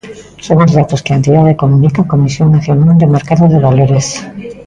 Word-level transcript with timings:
Son 0.45 0.57
os 0.65 0.71
datos 0.79 1.03
que 1.03 1.11
a 1.11 1.17
entidade 1.19 1.59
comunica 1.63 2.05
á 2.09 2.11
Comisión 2.13 2.47
Nacional 2.55 2.91
do 2.99 3.07
Mercado 3.15 3.45
de 3.49 3.63
Valores. 3.65 4.07